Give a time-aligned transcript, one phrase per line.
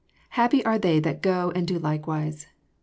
[0.29, 2.47] Happy are they that go and do likewise